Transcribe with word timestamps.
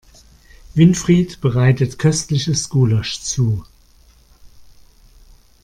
Winfried 0.73 1.41
bereitet 1.41 1.99
köstliches 1.99 2.69
Gulasch 2.69 3.21
zu. 3.21 3.65